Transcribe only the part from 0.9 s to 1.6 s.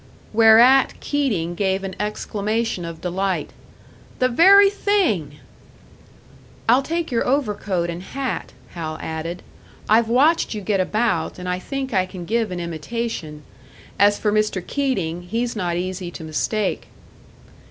Keating